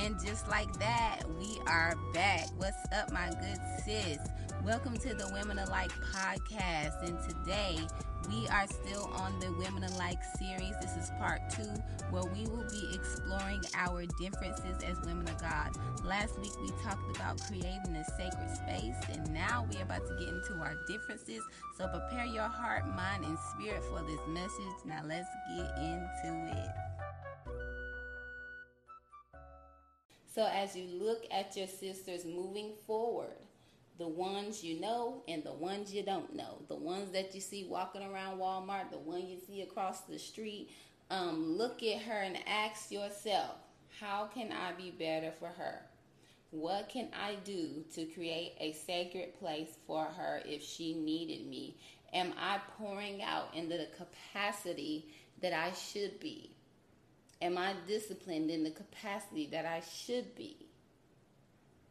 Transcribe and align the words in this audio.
And 0.00 0.18
just 0.18 0.48
like 0.48 0.72
that, 0.78 1.24
we 1.38 1.60
are 1.66 1.94
back. 2.14 2.46
What's 2.56 2.78
up, 2.90 3.12
my 3.12 3.28
good 3.28 3.58
sis? 3.84 4.16
Welcome 4.64 4.96
to 4.96 5.12
the 5.12 5.28
Women 5.34 5.58
Alike 5.58 5.92
podcast. 6.14 7.06
And 7.06 7.18
today, 7.28 7.80
we 8.30 8.48
are 8.48 8.66
still 8.66 9.10
on 9.12 9.38
the 9.40 9.52
Women 9.52 9.84
Alike 9.84 10.20
series. 10.38 10.72
This 10.80 10.96
is 10.96 11.10
part 11.18 11.42
two, 11.50 11.68
where 12.10 12.24
we 12.24 12.46
will 12.46 12.64
be 12.70 12.94
exploring 12.94 13.60
our 13.74 14.06
differences 14.18 14.82
as 14.82 14.98
women 15.04 15.28
of 15.28 15.38
God. 15.38 15.76
Last 16.02 16.40
week, 16.40 16.52
we 16.62 16.70
talked 16.82 17.14
about 17.14 17.38
creating 17.42 17.94
a 17.94 18.04
sacred 18.16 18.56
space, 18.56 18.96
and 19.12 19.30
now 19.34 19.68
we're 19.70 19.82
about 19.82 20.06
to 20.06 20.14
get 20.18 20.28
into 20.28 20.54
our 20.62 20.76
differences. 20.88 21.42
So 21.76 21.86
prepare 21.88 22.24
your 22.24 22.48
heart, 22.48 22.86
mind, 22.96 23.26
and 23.26 23.36
spirit 23.52 23.84
for 23.84 24.00
this 24.06 24.20
message. 24.28 24.80
Now, 24.86 25.02
let's 25.04 25.28
get 25.54 25.76
into 25.76 26.48
it. 26.49 26.49
So, 30.32 30.46
as 30.46 30.76
you 30.76 30.86
look 30.86 31.24
at 31.32 31.56
your 31.56 31.66
sisters 31.66 32.24
moving 32.24 32.72
forward, 32.86 33.36
the 33.98 34.06
ones 34.06 34.62
you 34.62 34.80
know 34.80 35.22
and 35.26 35.42
the 35.42 35.52
ones 35.52 35.92
you 35.92 36.04
don't 36.04 36.36
know, 36.36 36.62
the 36.68 36.76
ones 36.76 37.10
that 37.10 37.34
you 37.34 37.40
see 37.40 37.66
walking 37.68 38.02
around 38.02 38.38
Walmart, 38.38 38.90
the 38.92 38.98
one 38.98 39.26
you 39.26 39.38
see 39.44 39.62
across 39.62 40.02
the 40.02 40.20
street, 40.20 40.70
um, 41.10 41.58
look 41.58 41.82
at 41.82 42.02
her 42.02 42.22
and 42.22 42.38
ask 42.46 42.92
yourself, 42.92 43.56
how 43.98 44.30
can 44.32 44.52
I 44.52 44.72
be 44.72 44.92
better 44.92 45.32
for 45.32 45.48
her? 45.48 45.82
What 46.52 46.88
can 46.88 47.08
I 47.12 47.34
do 47.44 47.84
to 47.94 48.06
create 48.06 48.54
a 48.60 48.72
sacred 48.72 49.38
place 49.38 49.78
for 49.84 50.04
her 50.04 50.42
if 50.46 50.62
she 50.62 50.94
needed 50.94 51.46
me? 51.46 51.76
Am 52.12 52.32
I 52.38 52.58
pouring 52.78 53.20
out 53.22 53.52
into 53.54 53.76
the 53.76 53.88
capacity 53.96 55.06
that 55.42 55.52
I 55.52 55.72
should 55.72 56.20
be? 56.20 56.52
Am 57.42 57.56
I 57.56 57.74
disciplined 57.86 58.50
in 58.50 58.64
the 58.64 58.70
capacity 58.70 59.48
that 59.52 59.64
I 59.64 59.80
should 59.80 60.34
be? 60.34 60.56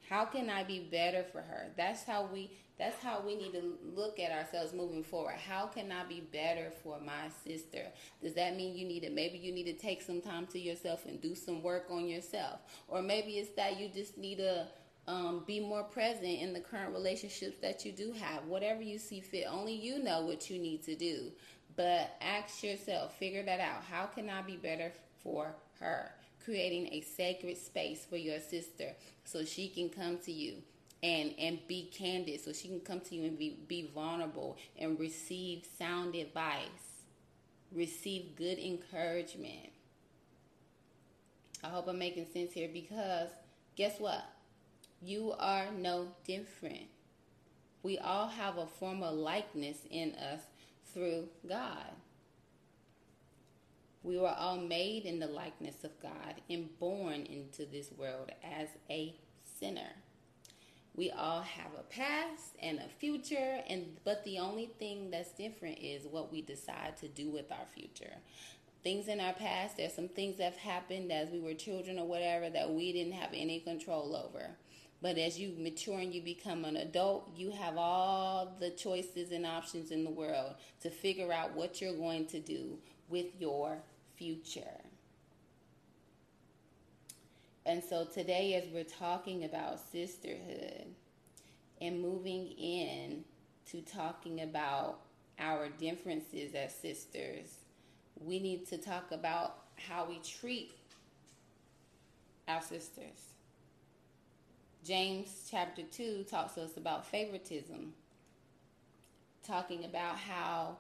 How 0.10 0.26
can 0.26 0.50
I 0.50 0.64
be 0.64 0.80
better 0.80 1.24
for 1.24 1.42
her? 1.42 1.68
That's 1.78 2.04
how 2.04 2.28
we 2.32 2.52
that's 2.80 3.04
how 3.04 3.22
we 3.26 3.36
need 3.36 3.52
to 3.52 3.78
look 3.94 4.20
at 4.20 4.32
ourselves 4.32 4.74
moving 4.74 5.04
forward. 5.04 5.36
How 5.36 5.66
can 5.66 5.92
I 5.92 6.06
be 6.06 6.22
better 6.22 6.72
for 6.82 6.98
my 7.00 7.30
sister? 7.46 7.84
Does 8.24 8.34
that 8.36 8.56
mean 8.56 8.76
you 8.76 8.88
need 8.88 9.02
to 9.02 9.10
maybe 9.10 9.38
you 9.38 9.52
need 9.52 9.66
to 9.66 9.74
take 9.74 10.02
some 10.02 10.22
time 10.22 10.48
to 10.48 10.60
yourself 10.60 11.06
and 11.06 11.22
do 11.22 11.36
some 11.36 11.62
work 11.62 11.88
on 11.92 12.08
yourself? 12.08 12.62
Or 12.88 13.02
maybe 13.02 13.34
it's 13.34 13.50
that 13.56 13.80
you 13.80 13.90
just 13.90 14.18
need 14.18 14.38
to 14.38 14.68
um, 15.08 15.44
be 15.46 15.60
more 15.60 15.84
present 15.84 16.24
in 16.24 16.54
the 16.54 16.60
current 16.60 16.94
relationships 16.94 17.58
that 17.62 17.84
you 17.84 17.92
do 17.92 18.14
have. 18.14 18.46
Whatever 18.46 18.82
you 18.82 18.98
see 18.98 19.20
fit, 19.20 19.46
only 19.50 19.74
you 19.74 20.02
know 20.02 20.22
what 20.22 20.50
you 20.50 20.58
need 20.58 20.84
to 20.84 20.96
do. 20.96 21.32
But 21.76 22.16
ask 22.22 22.64
yourself, 22.64 23.18
figure 23.18 23.44
that 23.44 23.60
out. 23.60 23.84
How 23.84 24.06
can 24.06 24.30
I 24.30 24.42
be 24.42 24.56
better 24.56 24.92
for 25.24 25.56
her, 25.80 26.12
creating 26.44 26.88
a 26.92 27.02
sacred 27.02 27.58
space 27.58 28.06
for 28.10 28.18
your 28.18 28.40
sister 28.40 28.94
so 29.24 29.44
she 29.44 29.68
can 29.68 29.90
come 29.90 30.18
to 30.20 30.32
you 30.32 30.56
and 31.02 31.34
and 31.40 31.60
be 31.68 31.90
candid 31.94 32.42
so 32.42 32.52
she 32.52 32.68
can 32.68 32.82
come 32.82 33.00
to 33.00 33.16
you 33.16 33.24
and 33.24 33.40
be, 33.40 33.58
be 33.68 33.90
vulnerable 33.94 34.58
and 34.78 35.00
receive 35.00 35.66
sound 35.78 36.14
advice 36.14 36.90
receive 37.72 38.36
good 38.36 38.58
encouragement. 38.58 39.70
I 41.64 41.68
hope 41.68 41.88
i'm 41.88 42.00
making 42.00 42.28
sense 42.32 42.54
here 42.54 42.70
because 42.72 43.30
guess 43.76 44.00
what? 44.00 44.24
You 45.02 45.34
are 45.40 45.66
no 45.78 46.08
different. 46.26 46.88
We 47.84 47.98
all 47.98 48.28
have 48.28 48.58
a 48.58 48.66
form 48.66 49.04
of 49.04 49.16
likeness 49.16 49.78
in 49.90 50.14
us 50.16 50.42
through 50.94 51.28
god 51.48 51.92
we 54.04 54.18
were 54.18 54.34
all 54.38 54.58
made 54.58 55.04
in 55.04 55.20
the 55.20 55.28
likeness 55.28 55.84
of 55.84 56.00
God 56.02 56.42
and 56.50 56.70
born 56.80 57.26
into 57.26 57.66
this 57.66 57.92
world 57.98 58.32
as 58.44 58.70
a 58.90 59.16
sinner. 59.60 59.92
We 60.96 61.12
all 61.12 61.42
have 61.42 61.72
a 61.78 61.84
past 61.84 62.56
and 62.62 62.80
a 62.80 62.90
future 63.00 63.62
and 63.68 63.98
but 64.04 64.24
the 64.24 64.40
only 64.40 64.72
thing 64.80 65.12
that's 65.12 65.32
different 65.34 65.80
is 65.80 66.08
what 66.08 66.32
we 66.32 66.42
decide 66.42 66.98
to 66.98 67.08
do 67.08 67.30
with 67.30 67.52
our 67.52 67.66
future. 67.74 68.14
Things 68.84 69.10
in 69.10 69.20
our 69.20 69.34
past, 69.34 69.78
there's 69.78 69.94
some 69.94 70.08
things 70.08 70.38
that 70.38 70.54
have 70.54 70.58
happened 70.58 71.12
as 71.12 71.30
we 71.30 71.40
were 71.40 71.54
children 71.54 72.00
or 72.00 72.08
whatever 72.08 72.50
that 72.50 72.72
we 72.72 72.94
didn't 72.94 73.14
have 73.14 73.32
any 73.34 73.60
control 73.60 74.16
over. 74.16 74.52
But 75.02 75.18
as 75.18 75.40
you 75.40 75.54
mature 75.58 76.00
and 76.00 76.14
you 76.14 76.22
become 76.22 76.66
an 76.66 76.78
adult, 76.78 77.30
you 77.36 77.52
have 77.52 77.78
all 77.78 78.56
the 78.60 78.70
choices 78.70 79.32
and 79.32 79.46
options 79.46 79.92
in 79.92 80.04
the 80.04 80.10
world 80.10 80.56
to 80.82 80.90
figure 80.90 81.32
out 81.32 81.56
what 81.56 81.82
you're 81.82 81.94
going 81.94 82.26
to 82.28 82.40
do 82.40 82.78
with 83.10 83.28
your 83.40 83.82
future. 84.20 84.82
And 87.66 87.82
so 87.84 88.06
today, 88.06 88.56
as 88.56 88.66
we're 88.74 88.84
talking 88.84 89.46
about 89.46 89.80
sisterhood 89.80 90.88
and 91.80 92.02
moving 92.02 92.48
in 92.48 93.24
to 93.72 93.82
talking 93.82 94.42
about 94.42 95.00
our 95.40 95.70
differences 95.70 96.54
as 96.54 96.76
sisters, 96.76 97.60
we 98.20 98.40
need 98.40 98.68
to 98.68 98.78
talk 98.78 99.12
about 99.12 99.56
how 99.78 100.06
we 100.06 100.20
treat 100.20 100.72
our 102.48 102.62
sisters. 102.62 103.34
James 104.84 105.48
chapter 105.50 105.84
2 105.84 106.26
talks 106.30 106.56
to 106.56 106.64
us 106.64 106.76
about 106.76 107.06
favoritism, 107.06 107.94
talking 109.46 109.86
about 109.86 110.18
how 110.18 110.78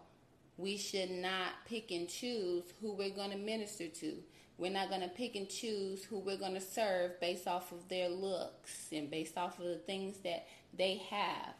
we 0.59 0.75
should 0.75 1.09
not 1.09 1.53
pick 1.65 1.89
and 1.89 2.09
choose 2.09 2.65
who 2.81 2.91
we're 2.91 3.09
going 3.09 3.31
to 3.31 3.37
minister 3.37 3.87
to. 3.87 4.17
We're 4.57 4.73
not 4.73 4.89
going 4.89 5.01
to 5.01 5.07
pick 5.07 5.37
and 5.37 5.47
choose 5.47 6.03
who 6.03 6.19
we're 6.19 6.37
going 6.37 6.53
to 6.53 6.59
serve 6.59 7.17
based 7.21 7.47
off 7.47 7.71
of 7.71 7.87
their 7.87 8.09
looks 8.09 8.89
and 8.91 9.09
based 9.09 9.37
off 9.37 9.57
of 9.57 9.65
the 9.65 9.77
things 9.77 10.17
that 10.25 10.47
they 10.77 10.97
have. 11.09 11.53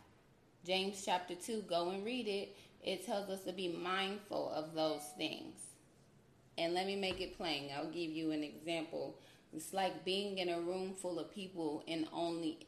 James 0.66 1.02
chapter 1.06 1.34
2, 1.34 1.64
go 1.70 1.92
and 1.92 2.04
read 2.04 2.28
it. 2.28 2.58
It 2.84 3.06
tells 3.06 3.30
us 3.30 3.46
to 3.46 3.54
be 3.54 3.70
mindful 3.70 4.52
of 4.54 4.74
those 4.74 5.04
things. 5.18 5.56
And 6.58 6.74
let 6.74 6.86
me 6.86 6.98
make 6.98 7.22
it 7.22 7.38
plain. 7.38 7.70
I'll 7.74 7.90
give 7.90 8.12
you 8.12 8.32
an 8.32 8.44
example. 8.44 9.18
It's 9.54 9.72
like 9.74 10.04
being 10.04 10.40
in 10.40 10.50
a 10.50 10.60
room 10.60 10.94
full 10.94 11.20
of 11.20 11.34
people 11.34 11.86
and 11.88 12.06
only, 12.12 12.68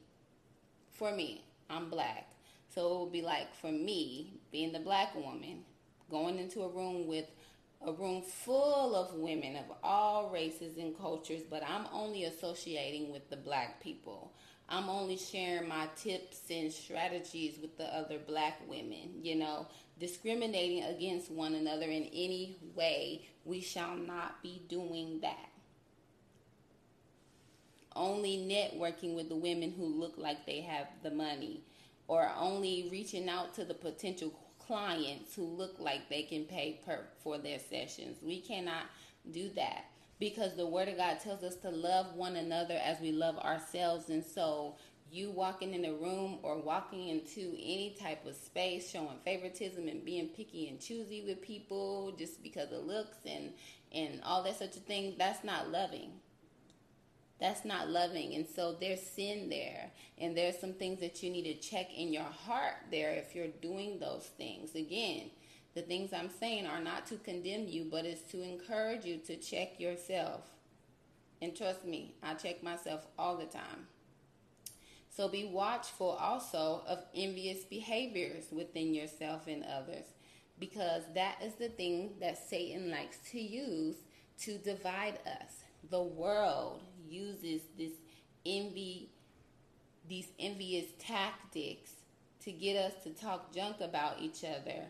for 0.93 1.11
me, 1.11 1.43
I'm 1.69 1.89
black. 1.89 2.29
So 2.73 2.87
it 2.87 2.99
would 3.01 3.11
be 3.11 3.21
like 3.21 3.53
for 3.53 3.71
me, 3.71 4.39
being 4.49 4.71
the 4.71 4.79
black 4.79 5.13
woman, 5.13 5.65
going 6.11 6.37
into 6.37 6.61
a 6.61 6.69
room 6.69 7.07
with 7.07 7.25
a 7.83 7.91
room 7.91 8.21
full 8.21 8.95
of 8.95 9.15
women 9.15 9.55
of 9.55 9.65
all 9.81 10.29
races 10.29 10.77
and 10.77 10.95
cultures, 10.95 11.41
but 11.49 11.63
I'm 11.67 11.87
only 11.91 12.25
associating 12.25 13.11
with 13.11 13.29
the 13.31 13.37
black 13.37 13.81
people. 13.81 14.33
I'm 14.69 14.87
only 14.87 15.17
sharing 15.17 15.67
my 15.67 15.87
tips 15.95 16.43
and 16.49 16.71
strategies 16.71 17.57
with 17.59 17.77
the 17.77 17.85
other 17.85 18.19
black 18.19 18.61
women, 18.69 19.19
you 19.23 19.35
know, 19.35 19.67
discriminating 19.99 20.83
against 20.83 21.31
one 21.31 21.55
another 21.55 21.87
in 21.87 22.03
any 22.13 22.57
way. 22.75 23.27
We 23.43 23.61
shall 23.61 23.95
not 23.95 24.41
be 24.43 24.61
doing 24.69 25.19
that. 25.21 25.49
Only 27.95 28.37
networking 28.37 29.15
with 29.15 29.27
the 29.27 29.35
women 29.35 29.73
who 29.75 29.85
look 29.85 30.13
like 30.17 30.45
they 30.45 30.61
have 30.61 30.87
the 31.03 31.11
money, 31.11 31.63
or 32.07 32.31
only 32.37 32.87
reaching 32.91 33.27
out 33.27 33.53
to 33.55 33.65
the 33.65 33.73
potential 33.73 34.33
clients 34.65 35.35
who 35.35 35.43
look 35.43 35.75
like 35.79 36.09
they 36.09 36.23
can 36.23 36.45
pay 36.45 36.79
per 36.85 37.05
for 37.23 37.37
their 37.37 37.59
sessions. 37.59 38.17
We 38.23 38.39
cannot 38.41 38.85
do 39.31 39.49
that 39.55 39.85
because 40.19 40.55
the 40.55 40.67
word 40.67 40.87
of 40.87 40.97
God 40.97 41.19
tells 41.19 41.43
us 41.43 41.55
to 41.57 41.69
love 41.69 42.15
one 42.15 42.35
another 42.35 42.79
as 42.83 42.99
we 42.99 43.11
love 43.11 43.37
ourselves 43.39 44.09
and 44.09 44.23
so 44.23 44.75
you 45.11 45.29
walking 45.29 45.73
in 45.73 45.83
a 45.83 45.93
room 45.93 46.39
or 46.41 46.57
walking 46.57 47.09
into 47.09 47.53
any 47.59 47.95
type 47.99 48.25
of 48.25 48.35
space 48.35 48.89
showing 48.89 49.17
favoritism 49.25 49.87
and 49.87 50.05
being 50.05 50.27
picky 50.29 50.69
and 50.69 50.79
choosy 50.79 51.23
with 51.25 51.41
people 51.41 52.13
just 52.17 52.41
because 52.41 52.71
of 52.71 52.85
looks 52.85 53.17
and 53.25 53.51
and 53.93 54.21
all 54.23 54.41
that 54.43 54.57
such 54.57 54.77
a 54.77 54.79
thing 54.79 55.15
that's 55.17 55.43
not 55.43 55.69
loving 55.69 56.11
that's 57.41 57.65
not 57.65 57.89
loving. 57.89 58.35
And 58.35 58.45
so 58.47 58.77
there's 58.79 59.01
sin 59.01 59.49
there. 59.49 59.91
And 60.19 60.37
there's 60.37 60.59
some 60.59 60.73
things 60.73 60.99
that 60.99 61.23
you 61.23 61.31
need 61.31 61.43
to 61.45 61.55
check 61.55 61.87
in 61.93 62.13
your 62.13 62.21
heart 62.23 62.75
there 62.91 63.09
if 63.09 63.35
you're 63.35 63.47
doing 63.47 63.99
those 63.99 64.29
things. 64.37 64.75
Again, 64.75 65.31
the 65.73 65.81
things 65.81 66.13
I'm 66.13 66.29
saying 66.29 66.67
are 66.67 66.79
not 66.79 67.07
to 67.07 67.15
condemn 67.15 67.67
you, 67.67 67.87
but 67.89 68.05
it's 68.05 68.29
to 68.31 68.43
encourage 68.43 69.05
you 69.05 69.17
to 69.25 69.35
check 69.37 69.79
yourself. 69.79 70.41
And 71.41 71.55
trust 71.55 71.83
me, 71.83 72.13
I 72.21 72.35
check 72.35 72.61
myself 72.61 73.07
all 73.17 73.35
the 73.35 73.45
time. 73.45 73.87
So 75.09 75.27
be 75.27 75.45
watchful 75.45 76.11
also 76.11 76.83
of 76.87 76.99
envious 77.15 77.63
behaviors 77.63 78.45
within 78.51 78.93
yourself 78.93 79.47
and 79.47 79.63
others, 79.63 80.05
because 80.59 81.03
that 81.15 81.37
is 81.43 81.55
the 81.55 81.69
thing 81.69 82.11
that 82.21 82.37
Satan 82.37 82.91
likes 82.91 83.17
to 83.31 83.39
use 83.39 83.95
to 84.41 84.57
divide 84.59 85.19
us. 85.25 85.63
The 85.89 86.03
world 86.03 86.83
uses 87.11 87.61
this 87.77 87.91
envy, 88.45 89.09
these 90.07 90.29
envious 90.39 90.85
tactics 90.99 91.91
to 92.43 92.51
get 92.51 92.75
us 92.75 92.93
to 93.03 93.09
talk 93.11 93.53
junk 93.53 93.81
about 93.81 94.19
each 94.19 94.43
other. 94.43 94.85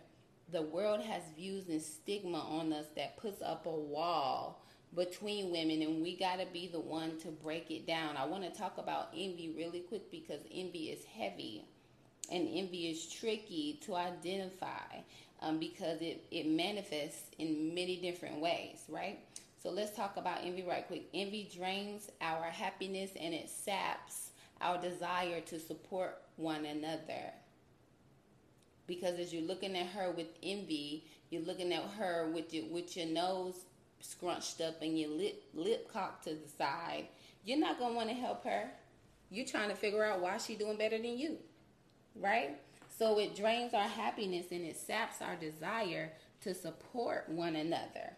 The 0.51 0.61
world 0.61 1.01
has 1.01 1.23
views 1.35 1.67
and 1.69 1.81
stigma 1.81 2.39
on 2.39 2.73
us 2.73 2.85
that 2.95 3.17
puts 3.17 3.41
up 3.41 3.65
a 3.65 3.69
wall 3.69 4.63
between 4.95 5.51
women 5.51 5.81
and 5.81 6.01
we 6.01 6.17
got 6.17 6.39
to 6.39 6.45
be 6.51 6.67
the 6.67 6.79
one 6.79 7.17
to 7.19 7.29
break 7.29 7.71
it 7.71 7.87
down. 7.87 8.17
I 8.17 8.25
want 8.25 8.43
to 8.43 8.49
talk 8.59 8.77
about 8.77 9.09
envy 9.13 9.53
really 9.57 9.79
quick 9.79 10.11
because 10.11 10.41
envy 10.53 10.89
is 10.89 11.05
heavy 11.05 11.63
and 12.31 12.47
envy 12.51 12.89
is 12.89 13.07
tricky 13.07 13.79
to 13.85 13.95
identify 13.95 14.99
um, 15.41 15.59
because 15.59 16.01
it, 16.01 16.25
it 16.31 16.47
manifests 16.47 17.23
in 17.37 17.73
many 17.73 17.97
different 17.97 18.39
ways, 18.39 18.83
right? 18.89 19.19
So 19.61 19.69
let's 19.69 19.95
talk 19.95 20.17
about 20.17 20.39
envy 20.43 20.63
right 20.63 20.87
quick. 20.87 21.03
Envy 21.13 21.49
drains 21.55 22.09
our 22.19 22.45
happiness 22.45 23.11
and 23.19 23.33
it 23.33 23.49
saps 23.49 24.31
our 24.59 24.79
desire 24.79 25.39
to 25.41 25.59
support 25.59 26.17
one 26.35 26.65
another. 26.65 27.31
Because 28.87 29.19
as 29.19 29.31
you're 29.31 29.43
looking 29.43 29.75
at 29.77 29.87
her 29.87 30.11
with 30.11 30.27
envy, 30.41 31.05
you're 31.29 31.43
looking 31.43 31.71
at 31.73 31.83
her 31.99 32.29
with 32.33 32.53
your, 32.53 32.65
with 32.65 32.97
your 32.97 33.05
nose 33.05 33.65
scrunched 33.99 34.61
up 34.61 34.81
and 34.81 34.97
your 34.97 35.09
lip 35.09 35.43
lip 35.53 35.91
cocked 35.93 36.23
to 36.23 36.31
the 36.31 36.49
side, 36.57 37.07
you're 37.45 37.59
not 37.59 37.77
gonna 37.77 37.93
want 37.93 38.09
to 38.09 38.15
help 38.15 38.43
her. 38.43 38.69
You're 39.29 39.45
trying 39.45 39.69
to 39.69 39.75
figure 39.75 40.03
out 40.03 40.21
why 40.21 40.37
she's 40.37 40.57
doing 40.57 40.77
better 40.77 40.97
than 40.97 41.17
you, 41.17 41.37
right? 42.15 42.57
So 42.97 43.19
it 43.19 43.35
drains 43.35 43.73
our 43.73 43.87
happiness 43.87 44.47
and 44.51 44.65
it 44.65 44.75
saps 44.75 45.21
our 45.21 45.35
desire 45.35 46.11
to 46.41 46.53
support 46.53 47.29
one 47.29 47.55
another. 47.55 48.15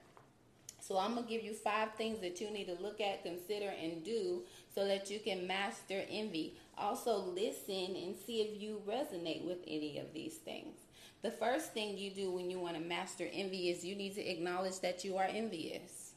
So 0.85 0.97
I'm 0.97 1.15
gonna 1.15 1.25
give 1.25 1.43
you 1.43 1.53
five 1.53 1.93
things 1.93 2.19
that 2.19 2.41
you 2.41 2.51
need 2.51 2.65
to 2.65 2.73
look 2.81 2.99
at, 2.99 3.23
consider, 3.23 3.69
and 3.81 4.03
do 4.03 4.41
so 4.75 4.85
that 4.85 5.09
you 5.09 5.17
can 5.17 5.47
master 5.47 6.03
envy. 6.09 6.57
Also, 6.77 7.19
listen 7.19 7.95
and 7.95 8.13
see 8.17 8.41
if 8.41 8.61
you 8.61 8.81
resonate 8.85 9.45
with 9.45 9.59
any 9.65 9.97
of 9.97 10.13
these 10.13 10.33
things. 10.33 10.75
The 11.21 11.31
first 11.31 11.73
thing 11.73 11.97
you 11.97 12.11
do 12.11 12.31
when 12.31 12.49
you 12.51 12.59
want 12.59 12.75
to 12.75 12.81
master 12.81 13.29
envy 13.31 13.69
is 13.69 13.85
you 13.85 13.95
need 13.95 14.15
to 14.15 14.29
acknowledge 14.29 14.81
that 14.81 15.05
you 15.05 15.15
are 15.15 15.27
envious. 15.29 16.11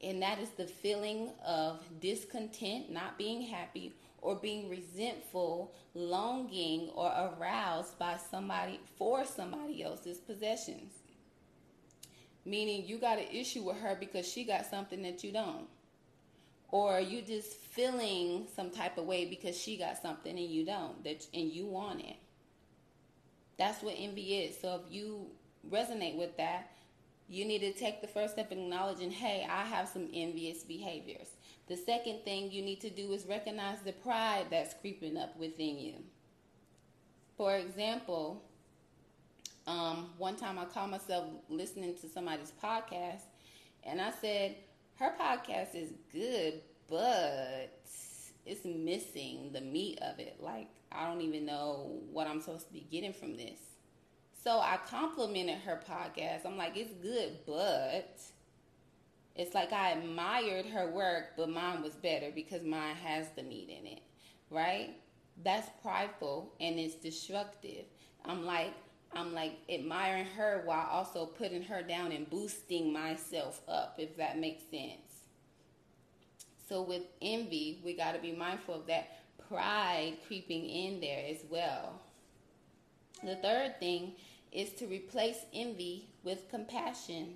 And 0.00 0.22
that 0.22 0.38
is 0.38 0.50
the 0.50 0.66
feeling 0.66 1.30
of 1.44 1.80
discontent, 2.00 2.92
not 2.92 3.18
being 3.18 3.42
happy, 3.42 3.92
or 4.20 4.36
being 4.36 4.68
resentful, 4.68 5.74
longing, 5.94 6.90
or 6.90 7.08
aroused 7.08 7.98
by 7.98 8.18
somebody 8.30 8.78
for 8.96 9.24
somebody 9.24 9.82
else's 9.82 10.18
possessions. 10.18 11.01
Meaning 12.44 12.84
you 12.86 12.98
got 12.98 13.18
an 13.18 13.28
issue 13.32 13.62
with 13.62 13.76
her 13.78 13.96
because 13.98 14.26
she 14.26 14.44
got 14.44 14.66
something 14.66 15.02
that 15.02 15.22
you 15.22 15.32
don't. 15.32 15.66
Or 16.70 17.00
you 17.00 17.22
just 17.22 17.52
feeling 17.52 18.46
some 18.56 18.70
type 18.70 18.98
of 18.98 19.04
way 19.04 19.26
because 19.26 19.56
she 19.56 19.76
got 19.76 20.00
something 20.00 20.36
and 20.36 20.48
you 20.48 20.64
don't 20.64 21.04
that 21.04 21.26
and 21.34 21.52
you 21.52 21.66
want 21.66 22.00
it. 22.00 22.16
That's 23.58 23.82
what 23.82 23.94
envy 23.96 24.38
is. 24.38 24.58
So 24.58 24.80
if 24.84 24.92
you 24.92 25.26
resonate 25.70 26.16
with 26.16 26.36
that, 26.38 26.72
you 27.28 27.44
need 27.44 27.60
to 27.60 27.72
take 27.72 28.00
the 28.00 28.08
first 28.08 28.34
step 28.34 28.52
in 28.52 28.58
acknowledging, 28.58 29.10
hey, 29.10 29.46
I 29.48 29.64
have 29.64 29.88
some 29.88 30.08
envious 30.12 30.64
behaviors. 30.64 31.28
The 31.68 31.76
second 31.76 32.24
thing 32.24 32.50
you 32.50 32.62
need 32.62 32.80
to 32.80 32.90
do 32.90 33.12
is 33.12 33.26
recognize 33.26 33.78
the 33.80 33.92
pride 33.92 34.46
that's 34.50 34.74
creeping 34.80 35.16
up 35.16 35.38
within 35.38 35.78
you. 35.78 35.94
For 37.36 37.56
example, 37.56 38.42
um, 39.66 40.10
one 40.18 40.36
time 40.36 40.58
I 40.58 40.64
caught 40.64 40.90
myself 40.90 41.26
listening 41.48 41.94
to 41.96 42.08
somebody's 42.08 42.52
podcast, 42.62 43.22
and 43.84 44.00
I 44.00 44.10
said, 44.20 44.56
her 44.96 45.12
podcast 45.20 45.74
is 45.74 45.92
good, 46.12 46.60
but 46.88 47.80
it's 48.44 48.64
missing 48.64 49.50
the 49.52 49.60
meat 49.60 49.98
of 50.02 50.18
it. 50.18 50.36
Like, 50.40 50.68
I 50.90 51.06
don't 51.06 51.20
even 51.22 51.46
know 51.46 52.00
what 52.10 52.26
I'm 52.26 52.40
supposed 52.40 52.66
to 52.68 52.72
be 52.72 52.86
getting 52.90 53.12
from 53.12 53.36
this. 53.36 53.58
So 54.42 54.58
I 54.58 54.78
complimented 54.88 55.58
her 55.58 55.80
podcast. 55.88 56.44
I'm 56.44 56.56
like, 56.56 56.76
it's 56.76 56.92
good, 56.94 57.38
but 57.46 58.20
it's 59.36 59.54
like 59.54 59.72
I 59.72 59.92
admired 59.92 60.66
her 60.66 60.90
work, 60.90 61.36
but 61.36 61.48
mine 61.48 61.82
was 61.82 61.94
better 61.94 62.30
because 62.34 62.62
mine 62.62 62.96
has 62.96 63.28
the 63.36 63.42
meat 63.42 63.68
in 63.68 63.86
it, 63.86 64.02
right? 64.50 64.96
That's 65.42 65.68
prideful 65.80 66.52
and 66.60 66.78
it's 66.78 66.96
destructive. 66.96 67.84
I'm 68.24 68.44
like, 68.44 68.74
I'm 69.14 69.34
like 69.34 69.58
admiring 69.68 70.26
her 70.36 70.62
while 70.64 70.86
also 70.90 71.26
putting 71.26 71.62
her 71.62 71.82
down 71.82 72.12
and 72.12 72.28
boosting 72.28 72.92
myself 72.92 73.60
up, 73.68 73.96
if 73.98 74.16
that 74.16 74.38
makes 74.38 74.62
sense. 74.70 75.26
So 76.68 76.82
with 76.82 77.02
envy, 77.20 77.80
we 77.84 77.94
got 77.94 78.12
to 78.12 78.18
be 78.18 78.32
mindful 78.32 78.76
of 78.76 78.86
that 78.86 79.18
pride 79.48 80.16
creeping 80.26 80.64
in 80.64 81.00
there 81.00 81.24
as 81.28 81.44
well. 81.50 82.00
The 83.22 83.36
third 83.36 83.78
thing 83.78 84.12
is 84.50 84.70
to 84.74 84.86
replace 84.86 85.38
envy 85.52 86.08
with 86.24 86.48
compassion. 86.50 87.34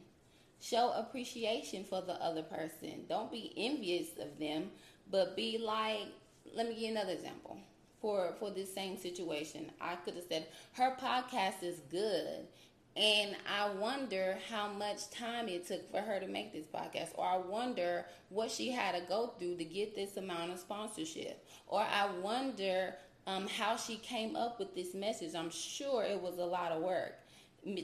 Show 0.61 0.93
appreciation 0.93 1.85
for 1.85 2.01
the 2.01 2.15
other 2.15 2.43
person. 2.43 3.05
Don't 3.09 3.31
be 3.31 3.53
envious 3.57 4.09
of 4.19 4.39
them, 4.39 4.71
but 5.11 5.37
be 5.37 5.59
like, 5.59 6.09
let 6.55 6.67
me 6.69 6.75
give 6.75 6.83
you 6.85 6.91
another 6.91 7.13
example. 7.13 7.59
For 8.07 8.37
for 8.39 8.51
this 8.51 8.73
same 8.73 8.97
situation, 8.97 9.73
I 9.81 9.97
could 9.97 10.15
have 10.15 10.27
said 10.29 10.47
her 10.75 10.97
podcast 10.97 11.65
is 11.65 11.81
good. 11.91 12.47
And 12.97 13.35
I 13.53 13.69
wonder 13.81 14.39
how 14.49 14.69
much 14.69 15.11
time 15.11 15.49
it 15.49 15.67
took 15.67 15.91
for 15.91 16.01
her 16.01 16.21
to 16.21 16.29
make 16.29 16.53
this 16.53 16.67
podcast, 16.67 17.09
or 17.17 17.27
I 17.27 17.39
wonder 17.39 18.07
what 18.29 18.53
she 18.53 18.71
had 18.71 18.95
to 18.95 19.01
go 19.09 19.35
through 19.37 19.57
to 19.57 19.65
get 19.65 19.97
this 19.97 20.17
amount 20.19 20.53
of 20.53 20.61
sponsorship, 20.61 21.45
or 21.67 21.81
I 21.81 22.09
wonder 22.23 22.95
um, 23.27 23.49
how 23.49 23.77
she 23.77 23.97
came 23.97 24.37
up 24.37 24.61
with 24.61 24.73
this 24.77 24.95
message. 24.95 25.35
I'm 25.35 25.51
sure 25.51 26.05
it 26.05 26.23
was 26.23 26.39
a 26.39 26.47
lot 26.47 26.71
of 26.71 26.83
work 26.83 27.15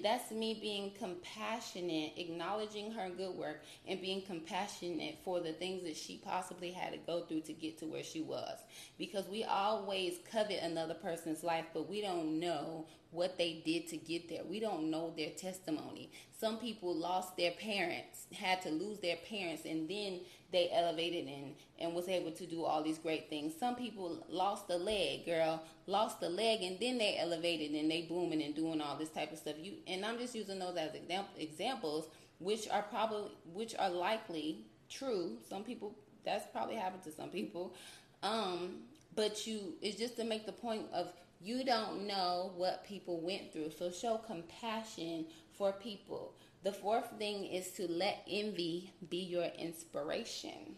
that's 0.02 0.30
me 0.30 0.58
being 0.60 0.92
compassionate, 0.98 2.12
acknowledging 2.16 2.92
her 2.92 3.10
good 3.10 3.34
work, 3.34 3.62
and 3.86 4.00
being 4.00 4.22
compassionate 4.22 5.18
for 5.24 5.40
the 5.40 5.52
things 5.52 5.82
that 5.84 5.96
she 5.96 6.18
possibly 6.24 6.70
had 6.70 6.92
to 6.92 6.98
go 6.98 7.22
through 7.22 7.40
to 7.42 7.52
get 7.52 7.78
to 7.78 7.86
where 7.86 8.04
she 8.04 8.20
was. 8.20 8.58
Because 8.98 9.28
we 9.28 9.44
always 9.44 10.18
covet 10.30 10.62
another 10.62 10.94
person's 10.94 11.42
life, 11.42 11.64
but 11.74 11.88
we 11.88 12.00
don't 12.00 12.38
know 12.38 12.86
what 13.10 13.36
they 13.36 13.62
did 13.64 13.88
to 13.88 13.96
get 13.96 14.28
there. 14.28 14.42
We 14.44 14.58
don't 14.58 14.90
know 14.90 15.12
their 15.16 15.30
testimony. 15.30 16.10
Some 16.38 16.58
people 16.58 16.94
lost 16.94 17.36
their 17.36 17.52
parents, 17.52 18.26
had 18.32 18.62
to 18.62 18.70
lose 18.70 18.98
their 19.00 19.18
parents, 19.28 19.64
and 19.64 19.88
then 19.88 20.20
they 20.52 20.70
elevated 20.72 21.26
and, 21.26 21.54
and 21.78 21.94
was 21.94 22.08
able 22.08 22.30
to 22.30 22.46
do 22.46 22.64
all 22.64 22.82
these 22.82 22.98
great 22.98 23.28
things. 23.28 23.54
Some 23.58 23.74
people 23.74 24.24
lost 24.28 24.70
a 24.70 24.76
leg, 24.76 25.24
girl, 25.24 25.62
lost 25.86 26.22
a 26.22 26.28
leg, 26.28 26.62
and 26.62 26.78
then 26.78 26.98
they 26.98 27.18
elevated 27.18 27.72
and 27.72 27.90
they 27.90 28.02
booming 28.02 28.42
and 28.42 28.54
doing 28.54 28.80
all 28.80 28.96
this 28.96 29.08
type 29.08 29.32
of 29.32 29.38
stuff. 29.38 29.54
You 29.60 29.74
and 29.86 30.04
I'm 30.04 30.18
just 30.18 30.34
using 30.34 30.58
those 30.58 30.76
as 30.76 30.90
examples, 31.38 32.08
which 32.38 32.68
are 32.68 32.82
probably 32.82 33.30
which 33.52 33.74
are 33.78 33.90
likely 33.90 34.66
true. 34.88 35.38
Some 35.48 35.64
people 35.64 35.94
that's 36.24 36.46
probably 36.52 36.76
happened 36.76 37.02
to 37.04 37.12
some 37.12 37.30
people. 37.30 37.74
Um, 38.22 38.82
but 39.14 39.46
you 39.46 39.74
it's 39.80 39.98
just 39.98 40.16
to 40.16 40.24
make 40.24 40.46
the 40.46 40.52
point 40.52 40.84
of 40.92 41.12
you 41.40 41.64
don't 41.64 42.06
know 42.06 42.52
what 42.56 42.84
people 42.84 43.20
went 43.20 43.52
through. 43.52 43.70
So 43.76 43.90
show 43.90 44.18
compassion 44.18 45.26
for 45.56 45.72
people. 45.72 46.34
The 46.62 46.72
fourth 46.72 47.10
thing 47.18 47.44
is 47.46 47.72
to 47.72 47.88
let 47.88 48.22
envy 48.30 48.92
be 49.08 49.16
your 49.16 49.46
inspiration. 49.58 50.76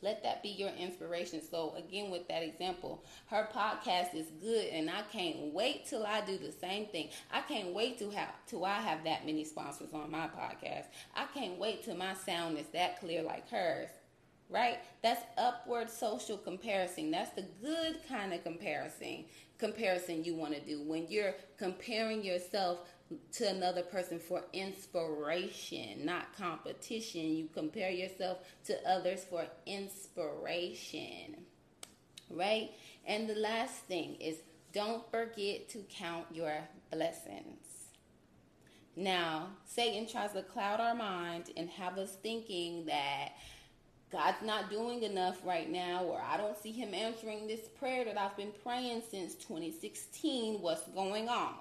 Let 0.00 0.22
that 0.22 0.42
be 0.42 0.50
your 0.50 0.70
inspiration. 0.70 1.42
So 1.42 1.74
again, 1.76 2.10
with 2.10 2.28
that 2.28 2.42
example, 2.42 3.04
her 3.26 3.48
podcast 3.52 4.14
is 4.14 4.28
good, 4.40 4.66
and 4.68 4.88
I 4.88 5.02
can't 5.12 5.52
wait 5.52 5.86
till 5.86 6.06
I 6.06 6.20
do 6.22 6.38
the 6.38 6.52
same 6.52 6.86
thing. 6.86 7.10
I 7.32 7.40
can't 7.42 7.74
wait 7.74 7.98
to 7.98 8.08
have 8.10 8.30
till 8.46 8.64
I 8.64 8.80
have 8.80 9.04
that 9.04 9.26
many 9.26 9.44
sponsors 9.44 9.92
on 9.92 10.10
my 10.10 10.28
podcast. 10.28 10.84
I 11.14 11.26
can't 11.34 11.58
wait 11.58 11.84
till 11.84 11.96
my 11.96 12.14
sound 12.14 12.58
is 12.58 12.68
that 12.68 13.00
clear 13.00 13.22
like 13.22 13.50
hers. 13.50 13.90
Right? 14.50 14.78
That's 15.02 15.22
upward 15.36 15.90
social 15.90 16.38
comparison. 16.38 17.10
That's 17.10 17.30
the 17.30 17.46
good 17.62 17.98
kind 18.08 18.32
of 18.32 18.42
comparison 18.42 19.24
comparison 19.58 20.24
you 20.24 20.34
want 20.34 20.54
to 20.54 20.60
do 20.60 20.80
when 20.82 21.06
you're 21.08 21.34
comparing 21.58 22.24
yourself 22.24 22.78
to 23.32 23.48
another 23.48 23.82
person 23.82 24.18
for 24.18 24.44
inspiration, 24.52 26.04
not 26.04 26.36
competition. 26.36 27.22
You 27.22 27.48
compare 27.52 27.90
yourself 27.90 28.38
to 28.66 28.76
others 28.88 29.24
for 29.24 29.46
inspiration, 29.66 31.36
right? 32.30 32.70
And 33.06 33.28
the 33.28 33.34
last 33.34 33.84
thing 33.84 34.16
is 34.16 34.36
don't 34.72 35.10
forget 35.10 35.68
to 35.70 35.78
count 35.88 36.26
your 36.30 36.58
blessings. 36.92 37.64
Now, 38.94 39.50
Satan 39.64 40.06
tries 40.06 40.32
to 40.32 40.42
cloud 40.42 40.80
our 40.80 40.94
mind 40.94 41.50
and 41.56 41.70
have 41.70 41.98
us 41.98 42.16
thinking 42.16 42.84
that 42.86 43.30
God's 44.10 44.42
not 44.42 44.70
doing 44.70 45.02
enough 45.02 45.44
right 45.44 45.70
now, 45.70 46.04
or 46.04 46.20
I 46.20 46.38
don't 46.38 46.56
see 46.56 46.72
Him 46.72 46.94
answering 46.94 47.46
this 47.46 47.68
prayer 47.78 48.04
that 48.06 48.18
I've 48.18 48.36
been 48.36 48.52
praying 48.62 49.02
since 49.10 49.34
2016. 49.34 50.62
What's 50.62 50.86
going 50.88 51.28
on? 51.28 51.54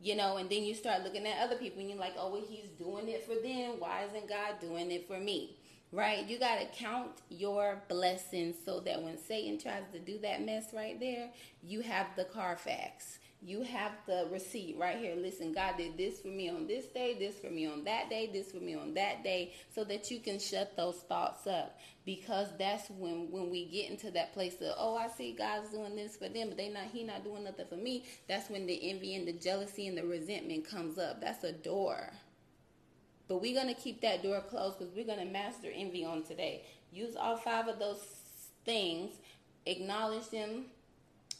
You 0.00 0.16
know, 0.16 0.36
and 0.36 0.48
then 0.48 0.62
you 0.62 0.74
start 0.74 1.02
looking 1.02 1.26
at 1.26 1.42
other 1.42 1.56
people 1.56 1.80
and 1.80 1.88
you're 1.90 1.98
like, 1.98 2.14
oh, 2.16 2.30
well, 2.30 2.44
He's 2.48 2.68
doing 2.78 3.08
it 3.08 3.24
for 3.24 3.34
them. 3.34 3.80
Why 3.80 4.04
isn't 4.04 4.28
God 4.28 4.60
doing 4.60 4.90
it 4.92 5.08
for 5.08 5.18
me? 5.18 5.56
Right? 5.90 6.28
You 6.28 6.38
got 6.38 6.60
to 6.60 6.66
count 6.66 7.10
your 7.28 7.82
blessings 7.88 8.56
so 8.64 8.80
that 8.80 9.02
when 9.02 9.18
Satan 9.18 9.58
tries 9.58 9.84
to 9.92 9.98
do 9.98 10.18
that 10.18 10.44
mess 10.44 10.66
right 10.72 10.98
there, 11.00 11.30
you 11.62 11.80
have 11.80 12.06
the 12.16 12.24
Carfax 12.24 13.18
you 13.44 13.62
have 13.62 13.92
the 14.06 14.26
receipt 14.32 14.76
right 14.78 14.96
here. 14.96 15.14
Listen, 15.14 15.52
God 15.52 15.76
did 15.76 15.98
this 15.98 16.20
for 16.20 16.28
me 16.28 16.48
on 16.48 16.66
this 16.66 16.86
day, 16.86 17.14
this 17.18 17.38
for 17.38 17.50
me 17.50 17.66
on 17.66 17.84
that 17.84 18.08
day, 18.08 18.30
this 18.32 18.50
for 18.50 18.56
me 18.56 18.74
on 18.74 18.94
that 18.94 19.22
day, 19.22 19.52
so 19.74 19.84
that 19.84 20.10
you 20.10 20.18
can 20.18 20.38
shut 20.38 20.74
those 20.76 20.96
thoughts 21.08 21.46
up. 21.46 21.78
Because 22.06 22.48
that's 22.58 22.88
when 22.88 23.30
when 23.30 23.50
we 23.50 23.66
get 23.66 23.90
into 23.90 24.10
that 24.12 24.32
place 24.32 24.54
of, 24.62 24.74
oh, 24.78 24.96
I 24.96 25.08
see 25.08 25.32
God's 25.32 25.70
doing 25.70 25.94
this 25.94 26.16
for 26.16 26.28
them, 26.28 26.48
but 26.48 26.56
they 26.56 26.70
not 26.70 26.84
he 26.90 27.04
not 27.04 27.22
doing 27.22 27.44
nothing 27.44 27.66
for 27.68 27.76
me. 27.76 28.06
That's 28.28 28.48
when 28.48 28.66
the 28.66 28.90
envy 28.90 29.14
and 29.14 29.28
the 29.28 29.32
jealousy 29.34 29.88
and 29.88 29.98
the 29.98 30.04
resentment 30.04 30.66
comes 30.66 30.96
up. 30.96 31.20
That's 31.20 31.44
a 31.44 31.52
door. 31.52 32.12
But 33.28 33.42
we're 33.42 33.58
gonna 33.58 33.74
keep 33.74 34.00
that 34.00 34.22
door 34.22 34.40
closed 34.40 34.78
because 34.78 34.94
we're 34.94 35.06
gonna 35.06 35.26
master 35.26 35.68
envy 35.74 36.02
on 36.04 36.22
today. 36.22 36.64
Use 36.92 37.14
all 37.14 37.36
five 37.36 37.68
of 37.68 37.78
those 37.78 38.02
things, 38.64 39.16
acknowledge 39.66 40.30
them. 40.30 40.66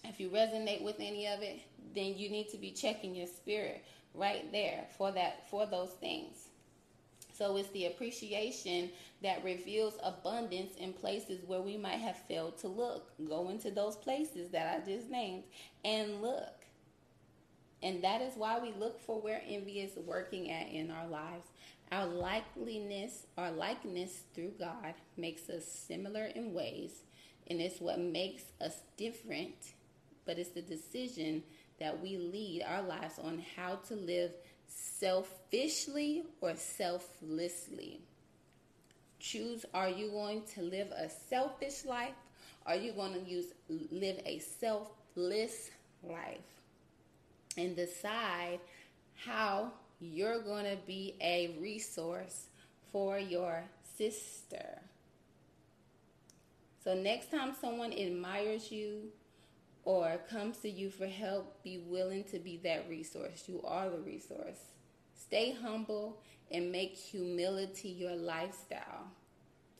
If 0.06 0.20
you 0.20 0.28
resonate 0.28 0.82
with 0.82 0.96
any 0.98 1.26
of 1.26 1.40
it, 1.40 1.60
then 1.94 2.16
you 2.16 2.30
need 2.30 2.48
to 2.50 2.58
be 2.58 2.70
checking 2.70 3.14
your 3.14 3.26
spirit 3.26 3.84
right 4.14 4.50
there 4.52 4.86
for 4.96 5.12
that 5.12 5.48
for 5.50 5.66
those 5.66 5.90
things. 5.90 6.48
So 7.36 7.56
it's 7.56 7.68
the 7.70 7.86
appreciation 7.86 8.90
that 9.22 9.42
reveals 9.42 9.94
abundance 10.04 10.76
in 10.76 10.92
places 10.92 11.40
where 11.46 11.60
we 11.60 11.76
might 11.76 11.98
have 11.98 12.16
failed 12.16 12.56
to 12.58 12.68
look. 12.68 13.10
Go 13.28 13.48
into 13.48 13.72
those 13.72 13.96
places 13.96 14.50
that 14.50 14.72
I 14.72 14.88
just 14.88 15.10
named 15.10 15.42
and 15.84 16.22
look. 16.22 16.64
And 17.82 18.02
that 18.04 18.22
is 18.22 18.34
why 18.36 18.60
we 18.60 18.72
look 18.78 19.00
for 19.00 19.20
where 19.20 19.42
envy 19.46 19.80
is 19.80 19.96
working 20.06 20.50
at 20.50 20.68
in 20.68 20.90
our 20.90 21.06
lives. 21.08 21.46
Our 21.92 22.06
likeliness, 22.06 23.26
our 23.36 23.50
likeness 23.50 24.22
through 24.34 24.52
God 24.58 24.94
makes 25.16 25.50
us 25.50 25.66
similar 25.66 26.24
in 26.24 26.54
ways, 26.54 27.02
and 27.48 27.60
it's 27.60 27.80
what 27.80 28.00
makes 28.00 28.44
us 28.60 28.78
different. 28.96 29.74
But 30.24 30.38
it's 30.38 30.50
the 30.50 30.62
decision 30.62 31.42
that 31.80 32.00
we 32.00 32.16
lead 32.16 32.62
our 32.66 32.82
lives 32.82 33.18
on 33.18 33.42
how 33.56 33.76
to 33.88 33.94
live 33.94 34.32
selfishly 34.66 36.24
or 36.40 36.54
selflessly. 36.54 38.00
Choose 39.18 39.64
are 39.72 39.88
you 39.88 40.10
going 40.10 40.42
to 40.54 40.62
live 40.62 40.88
a 40.90 41.08
selfish 41.08 41.84
life? 41.84 42.14
Are 42.66 42.76
you 42.76 42.92
going 42.92 43.14
to 43.14 43.20
use 43.20 43.46
live 43.90 44.20
a 44.24 44.38
selfless 44.38 45.70
life? 46.02 46.38
And 47.56 47.76
decide 47.76 48.60
how 49.14 49.72
you're 50.00 50.40
going 50.42 50.64
to 50.64 50.76
be 50.86 51.14
a 51.20 51.56
resource 51.60 52.46
for 52.92 53.18
your 53.18 53.64
sister. 53.96 54.80
So 56.82 56.94
next 56.94 57.30
time 57.30 57.54
someone 57.58 57.92
admires 57.92 58.70
you, 58.70 59.10
or 59.84 60.18
comes 60.30 60.58
to 60.58 60.70
you 60.70 60.90
for 60.90 61.06
help, 61.06 61.62
be 61.62 61.78
willing 61.78 62.24
to 62.24 62.38
be 62.38 62.58
that 62.64 62.86
resource. 62.88 63.44
You 63.46 63.62
are 63.64 63.90
the 63.90 63.98
resource. 63.98 64.58
Stay 65.14 65.52
humble 65.60 66.20
and 66.50 66.72
make 66.72 66.96
humility 66.96 67.88
your 67.88 68.16
lifestyle. 68.16 69.08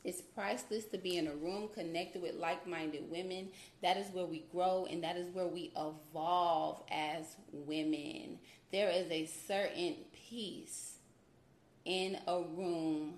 It's 0.04 0.20
priceless 0.20 0.84
to 0.87 0.99
be 0.99 1.16
in 1.16 1.28
a 1.28 1.34
room 1.34 1.70
connected 1.75 2.20
with 2.20 2.34
like 2.34 2.66
minded 2.66 3.11
women. 3.11 3.49
That 3.82 3.96
is 3.96 4.08
where 4.12 4.26
we 4.26 4.44
grow 4.52 4.87
and 4.90 5.02
that 5.02 5.16
is 5.16 5.28
where 5.34 5.46
we 5.46 5.73
evolve 5.76 6.82
as 6.90 7.37
women. 7.52 8.38
There 8.70 8.90
is 8.90 9.11
a 9.11 9.25
certain 9.25 9.96
peace 10.28 10.96
in 11.87 12.18
a 12.26 12.42
room 12.42 13.14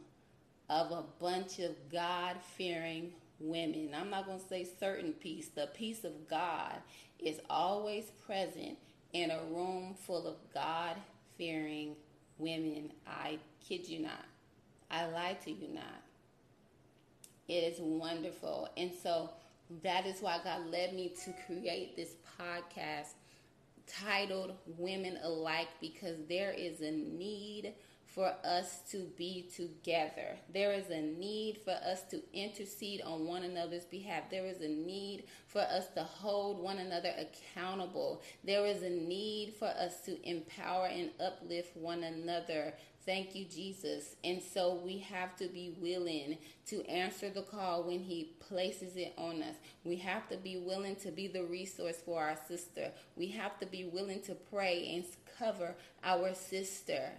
of 0.69 0.93
a 0.93 1.05
bunch 1.21 1.59
of 1.59 1.75
God 1.91 2.37
fearing 2.57 3.13
women. 3.41 3.91
I'm 3.95 4.11
not 4.11 4.27
going 4.27 4.41
to 4.41 4.49
say 4.49 4.67
certain 4.79 5.13
peace. 5.13 5.49
The 5.49 5.69
peace 5.75 6.05
of 6.05 6.29
God 6.29 6.77
is 7.19 7.41
always 7.49 8.11
present 8.27 8.79
in 9.13 9.31
a 9.31 9.41
room 9.51 9.95
full 10.07 10.27
of 10.27 10.37
God 10.53 10.97
fearing 11.39 11.97
women. 12.39 12.93
I 13.07 13.39
kid 13.67 13.89
you 13.89 14.01
not. 14.01 14.25
I 14.91 15.07
lie 15.07 15.37
to 15.45 15.51
you 15.51 15.69
not. 15.75 16.03
It 17.49 17.73
is 17.73 17.79
wonderful. 17.81 18.69
And 18.77 18.91
so 19.03 19.31
that 19.83 20.07
is 20.07 20.21
why 20.21 20.39
God 20.43 20.71
led 20.71 20.95
me 20.95 21.13
to 21.25 21.35
create 21.47 21.97
this 21.97 22.15
podcast 22.41 23.15
titled 23.87 24.55
Women 24.67 25.19
Alike 25.23 25.69
because 25.81 26.17
there 26.29 26.53
is 26.53 26.81
a 26.81 26.91
need 26.91 27.75
for 28.17 28.33
us 28.45 28.81
to 28.91 29.07
be 29.19 29.51
together. 29.55 30.39
There 30.53 30.73
is 30.73 30.89
a 30.89 31.03
need 31.03 31.59
for 31.63 31.73
us 31.73 32.03
to 32.05 32.23
intercede 32.33 33.03
on 33.03 33.27
one 33.27 33.43
another's 33.43 33.85
behalf. 33.85 34.31
There 34.31 34.47
is 34.47 34.63
a 34.63 34.69
need 34.69 35.25
for 35.47 35.61
us 35.61 35.89
to 35.97 36.03
hold 36.03 36.59
one 36.59 36.79
another 36.79 37.13
accountable. 37.19 38.23
There 38.43 38.65
is 38.65 38.83
a 38.83 38.89
need 38.89 39.55
for 39.59 39.67
us 39.67 40.01
to 40.07 40.29
empower 40.29 40.87
and 40.87 41.11
uplift 41.21 41.77
one 41.77 42.05
another. 42.05 42.73
Thank 43.07 43.37
you, 43.37 43.45
Jesus. 43.45 44.17
And 44.25 44.43
so 44.43 44.81
we 44.85 44.99
have 44.99 45.37
to 45.37 45.47
be 45.47 45.77
willing 45.81 46.39
to 46.67 46.83
answer 46.87 47.31
the 47.31 47.43
call 47.43 47.85
when 47.85 48.01
He 48.01 48.33
places 48.49 48.97
it 48.97 49.15
on 49.17 49.45
us. 49.45 49.55
We 49.85 49.95
have 49.97 50.29
to 50.29 50.37
be 50.37 50.57
willing 50.57 50.97
to 50.97 51.13
be 51.13 51.29
the 51.29 51.45
resource 51.45 51.99
for 52.05 52.21
our 52.21 52.37
sister. 52.49 52.91
We 53.17 53.29
have 53.29 53.61
to 53.61 53.67
be 53.67 53.85
willing 53.85 54.23
to 54.23 54.35
pray 54.35 54.93
and 54.93 55.05
cover 55.39 55.77
our 56.03 56.35
sister. 56.35 57.13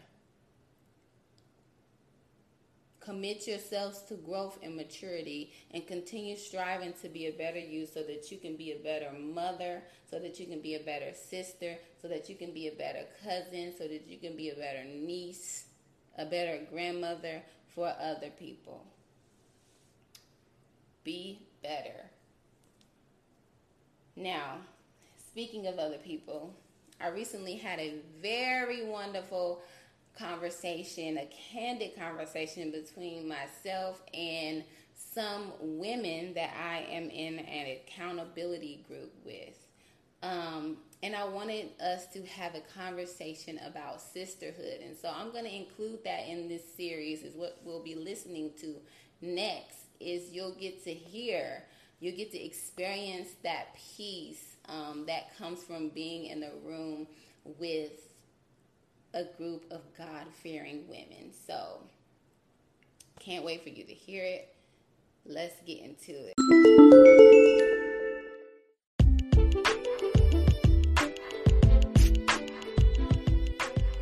Commit 2.99 3.47
yourselves 3.47 4.01
to 4.09 4.15
growth 4.15 4.59
and 4.61 4.75
maturity 4.75 5.53
and 5.71 5.87
continue 5.87 6.35
striving 6.35 6.91
to 7.01 7.07
be 7.07 7.27
a 7.27 7.31
better 7.31 7.59
you 7.59 7.85
so 7.85 8.03
that 8.03 8.29
you 8.29 8.37
can 8.37 8.57
be 8.57 8.73
a 8.73 8.83
better 8.83 9.17
mother, 9.17 9.81
so 10.11 10.19
that 10.19 10.37
you 10.37 10.47
can 10.47 10.59
be 10.59 10.75
a 10.75 10.81
better 10.81 11.13
sister, 11.13 11.77
so 12.01 12.09
that 12.09 12.27
you 12.27 12.35
can 12.35 12.51
be 12.51 12.67
a 12.67 12.73
better 12.73 13.05
cousin, 13.23 13.73
so 13.77 13.87
that 13.87 14.05
you 14.09 14.17
can 14.17 14.35
be 14.35 14.49
a 14.49 14.55
better 14.55 14.83
niece, 14.83 15.66
a 16.17 16.25
better 16.25 16.59
grandmother 16.71 17.41
for 17.73 17.93
other 18.01 18.29
people. 18.39 18.85
Be 21.03 21.39
better. 21.61 22.09
Now, 24.15 24.57
speaking 25.29 25.67
of 25.67 25.77
other 25.77 25.97
people, 25.97 26.53
I 26.99 27.09
recently 27.09 27.55
had 27.55 27.79
a 27.79 27.95
very 28.21 28.85
wonderful 28.85 29.61
conversation, 30.17 31.17
a 31.17 31.29
candid 31.51 31.95
conversation 31.95 32.71
between 32.71 33.27
myself 33.27 34.01
and 34.13 34.63
some 34.95 35.53
women 35.59 36.33
that 36.33 36.51
I 36.57 36.79
am 36.91 37.09
in 37.09 37.39
an 37.39 37.77
accountability 37.77 38.83
group 38.87 39.13
with. 39.23 39.67
Um, 40.23 40.77
and 41.03 41.15
I 41.15 41.25
wanted 41.25 41.69
us 41.79 42.07
to 42.13 42.25
have 42.25 42.55
a 42.55 42.61
conversation 42.77 43.59
about 43.65 44.01
sisterhood. 44.01 44.79
And 44.83 44.97
so 44.97 45.11
I'm 45.13 45.31
going 45.31 45.43
to 45.43 45.55
include 45.55 46.03
that 46.03 46.27
in 46.27 46.47
this 46.47 46.63
series, 46.75 47.23
is 47.23 47.35
what 47.35 47.59
we'll 47.63 47.83
be 47.83 47.95
listening 47.95 48.51
to 48.61 48.75
next, 49.21 49.77
is 49.99 50.31
you'll 50.31 50.55
get 50.55 50.83
to 50.85 50.93
hear, 50.93 51.63
you'll 51.99 52.17
get 52.17 52.31
to 52.31 52.43
experience 52.43 53.29
that 53.43 53.75
peace 53.95 54.55
um, 54.67 55.05
that 55.07 55.37
comes 55.37 55.63
from 55.63 55.89
being 55.89 56.25
in 56.25 56.39
the 56.39 56.51
room 56.65 57.07
with 57.59 58.13
a 59.13 59.23
group 59.37 59.65
of 59.71 59.81
God 59.97 60.25
fearing 60.41 60.87
women. 60.87 61.31
So, 61.45 61.81
can't 63.19 63.43
wait 63.43 63.63
for 63.63 63.69
you 63.69 63.83
to 63.83 63.93
hear 63.93 64.23
it. 64.23 64.55
Let's 65.25 65.55
get 65.65 65.79
into 65.79 66.31
it. 66.37 67.36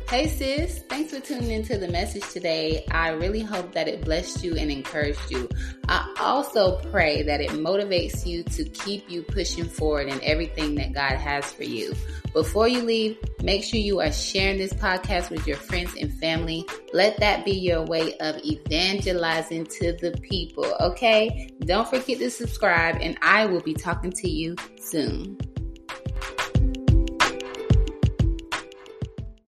Hey 0.08 0.28
sis, 0.28 0.84
thanks 0.88 1.12
for 1.12 1.18
tuning 1.18 1.50
into 1.50 1.78
the 1.78 1.88
message 1.88 2.22
today. 2.30 2.86
I 2.92 3.08
really 3.08 3.40
hope 3.40 3.72
that 3.72 3.88
it 3.88 4.04
blessed 4.04 4.44
you 4.44 4.54
and 4.54 4.70
encouraged 4.70 5.32
you. 5.32 5.48
I 5.88 6.14
also 6.20 6.78
pray 6.92 7.24
that 7.24 7.40
it 7.40 7.50
motivates 7.50 8.24
you 8.24 8.44
to 8.44 8.64
keep 8.66 9.10
you 9.10 9.24
pushing 9.24 9.64
forward 9.64 10.06
in 10.06 10.22
everything 10.22 10.76
that 10.76 10.92
God 10.92 11.16
has 11.16 11.52
for 11.52 11.64
you. 11.64 11.92
Before 12.32 12.68
you 12.68 12.82
leave, 12.82 13.18
make 13.42 13.64
sure 13.64 13.80
you 13.80 13.98
are 13.98 14.12
sharing 14.12 14.58
this 14.58 14.72
podcast 14.74 15.30
with 15.30 15.44
your 15.44 15.56
friends 15.56 15.92
and 16.00 16.14
family. 16.20 16.64
Let 16.92 17.18
that 17.18 17.44
be 17.44 17.58
your 17.58 17.82
way 17.82 18.16
of 18.18 18.36
evangelizing 18.44 19.66
to 19.80 19.92
the 19.94 20.16
people, 20.22 20.72
okay? 20.82 21.50
Don't 21.64 21.88
forget 21.88 22.20
to 22.20 22.30
subscribe, 22.30 22.98
and 23.00 23.18
I 23.22 23.46
will 23.46 23.62
be 23.62 23.74
talking 23.74 24.12
to 24.12 24.30
you 24.30 24.54
soon. 24.80 25.36